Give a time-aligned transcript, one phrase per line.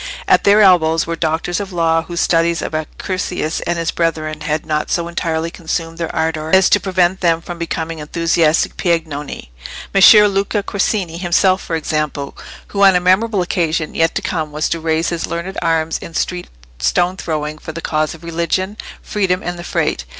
[0.27, 4.65] At their elbows were doctors of law whose studies of Accursius and his brethren had
[4.65, 9.51] not so entirely consumed their ardour as to prevent them from becoming enthusiastic Piagnoni:
[9.93, 12.35] Messer Luca Corsini himself, for example,
[12.69, 16.15] who on a memorable occasion yet to come was to raise his learned arms in
[16.15, 16.47] street
[16.79, 20.05] stone throwing for the cause of religion, freedom, and the Frate.